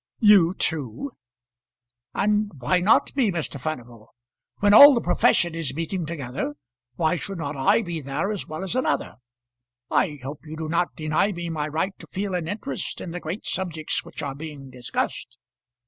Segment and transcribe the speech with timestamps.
[0.17, 1.11] "You too!"
[2.15, 3.59] "And why not me, Mr.
[3.59, 4.11] Furnival?
[4.57, 6.55] When all the profession is meeting together,
[6.95, 9.17] why should not I be there as well as another?
[9.91, 13.19] I hope you do not deny me my right to feel an interest in the
[13.19, 15.37] great subjects which are being discussed."